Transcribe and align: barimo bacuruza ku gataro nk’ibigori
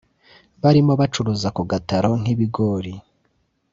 barimo 0.61 0.93
bacuruza 0.99 1.47
ku 1.55 1.61
gataro 1.71 2.09
nk’ibigori 2.21 2.93